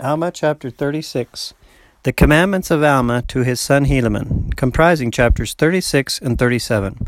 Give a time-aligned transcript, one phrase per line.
[0.00, 1.54] Alma chapter 36.
[2.02, 7.06] The commandments of Alma to his son Helaman, comprising chapters 36 and 37.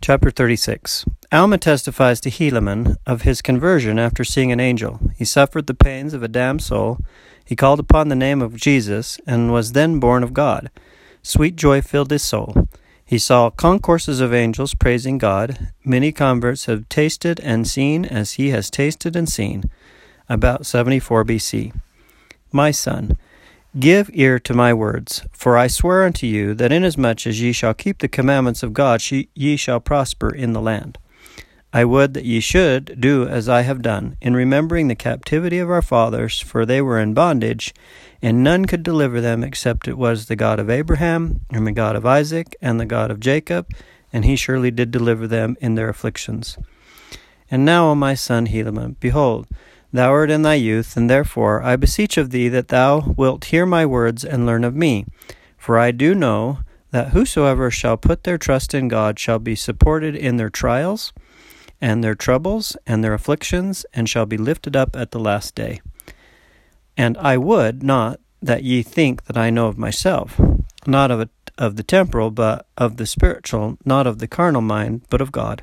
[0.00, 1.04] Chapter 36.
[1.30, 4.98] Alma testifies to Helaman of his conversion after seeing an angel.
[5.16, 6.98] He suffered the pains of a damned soul.
[7.44, 10.70] He called upon the name of Jesus and was then born of God.
[11.22, 12.66] Sweet joy filled his soul.
[13.04, 15.68] He saw concourses of angels praising God.
[15.84, 19.70] Many converts have tasted and seen as he has tasted and seen.
[20.28, 21.72] About 74 BC.
[22.52, 23.16] My son,
[23.78, 27.72] give ear to my words, for I swear unto you that inasmuch as ye shall
[27.72, 30.98] keep the commandments of God, ye shall prosper in the land.
[31.72, 35.70] I would that ye should do as I have done, in remembering the captivity of
[35.70, 37.72] our fathers, for they were in bondage,
[38.20, 41.96] and none could deliver them except it was the God of Abraham, and the God
[41.96, 43.70] of Isaac, and the God of Jacob,
[44.12, 46.58] and he surely did deliver them in their afflictions.
[47.50, 49.46] And now, O my son Helaman, behold,
[49.92, 53.66] Thou art in thy youth, and therefore I beseech of thee that thou wilt hear
[53.66, 55.04] my words and learn of me.
[55.58, 56.60] For I do know
[56.92, 61.12] that whosoever shall put their trust in God shall be supported in their trials
[61.80, 65.80] and their troubles and their afflictions, and shall be lifted up at the last day.
[66.96, 70.40] And I would not that ye think that I know of myself,
[70.86, 75.20] not of, of the temporal, but of the spiritual, not of the carnal mind, but
[75.20, 75.62] of God.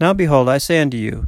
[0.00, 1.26] Now behold, I say unto you,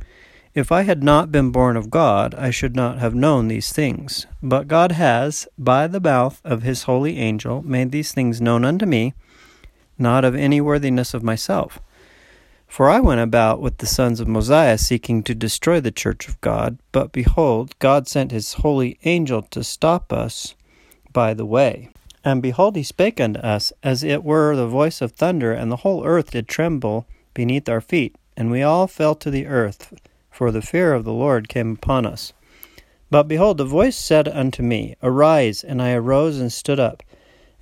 [0.55, 4.27] if I had not been born of God, I should not have known these things.
[4.43, 8.87] But God has, by the mouth of his holy angel, made these things known unto
[8.87, 9.15] me,
[9.99, 11.81] not of any worthiness of myself.
[12.67, 16.41] For I went about with the sons of Mosiah seeking to destroy the church of
[16.41, 20.55] God, but behold, God sent his holy angel to stop us
[21.13, 21.91] by the way.
[22.25, 25.77] And behold, he spake unto us as it were the voice of thunder, and the
[25.77, 29.95] whole earth did tremble beneath our feet, and we all fell to the earth
[30.39, 32.33] for the fear of the Lord came upon us.
[33.11, 35.65] But behold, the voice said unto me, Arise.
[35.65, 37.03] And I arose and stood up,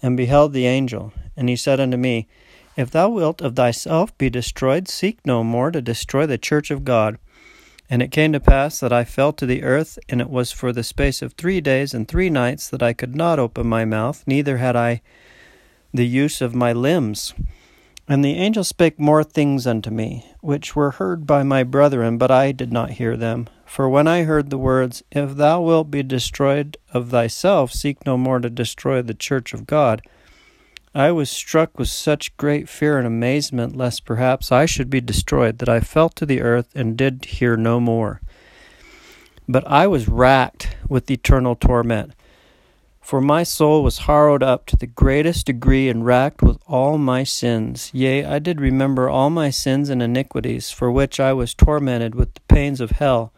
[0.02, 1.14] and beheld the angel.
[1.38, 2.28] And he said unto me,
[2.76, 6.84] If thou wilt of thyself be destroyed, seek no more to destroy the church of
[6.84, 7.16] God.
[7.88, 10.70] And it came to pass that I fell to the earth, and it was for
[10.70, 14.22] the space of three days and three nights that I could not open my mouth,
[14.26, 15.00] neither had I
[15.94, 17.32] the use of my limbs.
[18.08, 22.30] And the angel spake more things unto me, which were heard by my brethren, but
[22.30, 23.48] I did not hear them.
[23.64, 28.16] For when I heard the words, If thou wilt be destroyed of thyself, seek no
[28.16, 30.02] more to destroy the church of God,
[30.94, 35.58] I was struck with such great fear and amazement, lest perhaps I should be destroyed,
[35.58, 38.20] that I fell to the earth and did hear no more.
[39.48, 42.14] But I was racked with eternal torment.
[43.06, 47.22] For my soul was harrowed up to the greatest degree and racked with all my
[47.22, 47.88] sins.
[47.94, 52.34] Yea, I did remember all my sins and iniquities, for which I was tormented with
[52.34, 53.32] the pains of hell.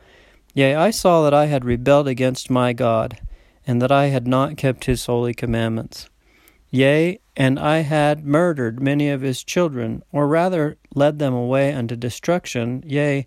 [0.55, 3.21] Yea, I saw that I had rebelled against my God,
[3.67, 6.09] and that I had not kept his holy commandments.
[6.71, 11.95] Yea, and I had murdered many of his children, or rather led them away unto
[11.95, 12.83] destruction.
[12.87, 13.27] Yea,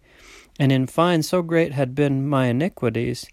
[0.59, 3.27] and in fine, so great had been my iniquities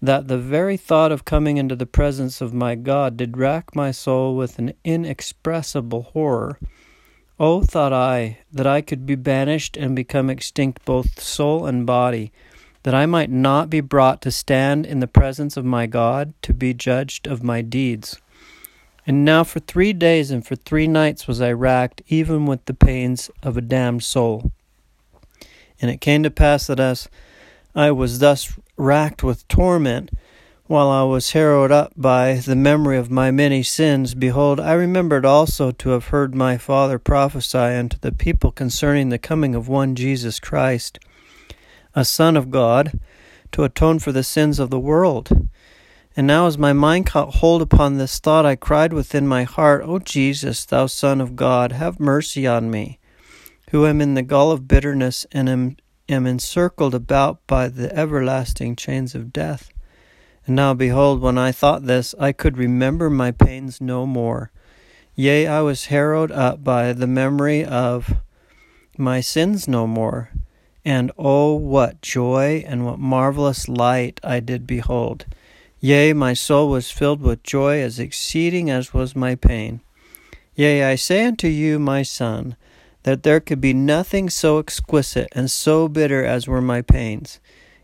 [0.00, 3.90] that the very thought of coming into the presence of my God did rack my
[3.90, 6.58] soul with an inexpressible horror.
[7.40, 12.32] Oh, thought I, that I could be banished and become extinct both soul and body,
[12.82, 16.54] that I might not be brought to stand in the presence of my God to
[16.54, 18.20] be judged of my deeds.
[19.06, 22.74] And now for three days and for three nights was I racked, even with the
[22.74, 24.52] pains of a damned soul.
[25.80, 27.08] And it came to pass that as
[27.74, 30.10] I was thus racked with torment,
[30.66, 35.24] while I was harrowed up by the memory of my many sins, behold, I remembered
[35.24, 39.94] also to have heard my father prophesy unto the people concerning the coming of one
[39.94, 40.98] Jesus Christ,
[41.94, 43.00] a Son of God,
[43.52, 45.48] to atone for the sins of the world.
[46.14, 49.82] And now, as my mind caught hold upon this thought, I cried within my heart,
[49.84, 52.98] O Jesus, thou Son of God, have mercy on me,
[53.70, 55.76] who am in the gall of bitterness and am
[56.08, 59.70] am encircled about by the everlasting chains of death.
[60.46, 64.50] And now, behold, when I thought this, I could remember my pains no more.
[65.14, 68.14] Yea, I was harrowed up by the memory of
[68.96, 70.30] my sins no more.
[70.84, 75.26] And oh, what joy and what marvelous light I did behold!
[75.80, 79.80] Yea, my soul was filled with joy as exceeding as was my pain.
[80.54, 82.56] Yea, I say unto you, my son,
[83.08, 87.40] that there could be nothing so exquisite and so bitter as were my pains.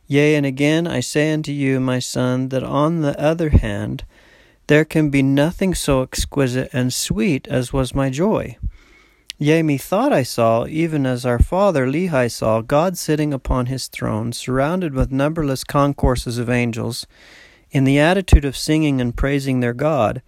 [0.06, 4.05] Yea, and again I say unto you, my son, that on the other hand,
[4.67, 8.59] there can be nothing so exquisite and sweet as was my joy.
[9.38, 14.31] Yea, methought I saw, even as our father Lehi saw, God sitting upon his throne,
[14.31, 17.06] surrounded with numberless concourses of angels,
[17.70, 20.20] in the attitude of singing and praising their God.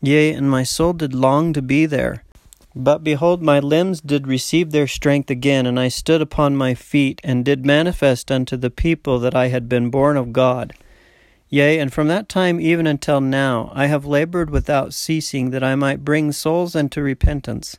[0.00, 2.24] Yea, and my soul did long to be there.
[2.74, 7.20] But behold, my limbs did receive their strength again, and I stood upon my feet,
[7.24, 10.72] and did manifest unto the people that I had been born of God.
[11.48, 15.74] Yea, and from that time even until now, I have labored without ceasing, that I
[15.74, 17.76] might bring souls unto repentance,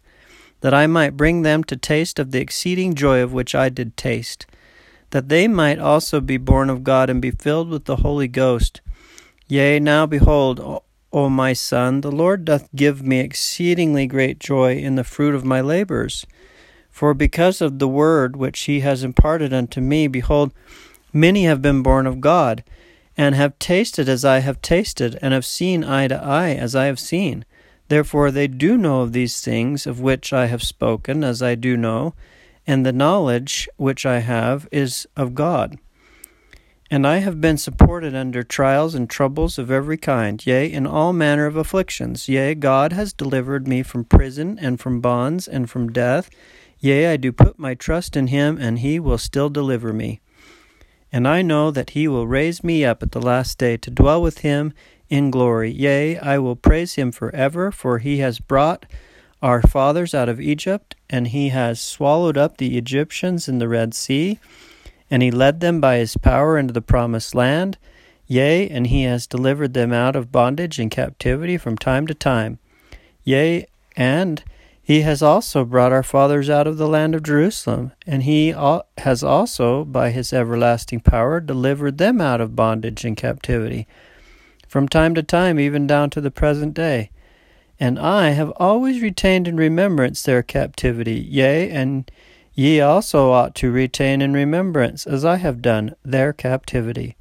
[0.60, 3.96] that I might bring them to taste of the exceeding joy of which I did
[3.96, 4.46] taste,
[5.12, 8.82] that they might also be born of God and be filled with the Holy Ghost.
[9.48, 14.96] Yea, now behold, O my son, the Lord doth give me exceedingly great joy in
[14.96, 16.26] the fruit of my labors.
[16.90, 20.54] For because of the word which he has imparted unto me, behold,
[21.12, 22.64] many have been born of God,
[23.18, 26.86] and have tasted as I have tasted, and have seen eye to eye as I
[26.86, 27.44] have seen.
[27.90, 31.76] Therefore they do know of these things of which I have spoken, as I do
[31.76, 32.14] know,
[32.66, 35.78] and the knowledge which I have is of God.
[36.94, 41.14] And I have been supported under trials and troubles of every kind, yea, in all
[41.14, 42.28] manner of afflictions.
[42.28, 46.30] Yea, God has delivered me from prison, and from bonds, and from death.
[46.82, 50.20] Yea, I do put my trust in him, and he will still deliver me.
[51.14, 54.22] And I know that he will raise me up at the last day to dwell
[54.22, 54.74] with him
[55.10, 55.72] in glory.
[55.72, 58.86] Yea, I will praise him for ever, for he has brought
[59.42, 63.94] our fathers out of Egypt, and he has swallowed up the Egyptians in the Red
[63.94, 64.40] Sea
[65.12, 67.78] and he led them by his power into the promised land.
[68.26, 72.58] Yea, and he has delivered them out of bondage and captivity from time to time.
[73.26, 73.68] Yea,
[73.98, 74.42] and
[74.82, 78.56] he has also brought our fathers out of the land of Jerusalem, and he
[78.98, 83.88] has also, by his everlasting power, delivered them out of bondage and captivity,
[84.68, 87.12] from time to time, even down to the present day.
[87.80, 92.10] And I have always retained in remembrance their captivity, yea, and
[92.54, 97.16] Ye also ought to retain in remembrance, as I have done, their captivity.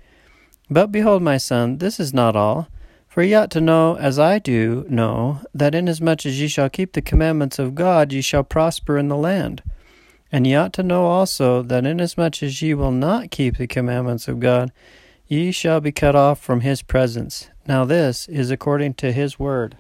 [0.69, 2.69] But behold, my son, this is not all.
[3.09, 6.93] For ye ought to know, as I do know, that inasmuch as ye shall keep
[6.93, 9.63] the commandments of God, ye shall prosper in the land.
[10.31, 14.29] And ye ought to know also, that inasmuch as ye will not keep the commandments
[14.29, 14.71] of God,
[15.27, 17.49] ye shall be cut off from his presence.
[17.67, 19.77] Now this is according to his word.